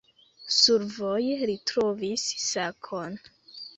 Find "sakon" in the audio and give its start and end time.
2.47-3.21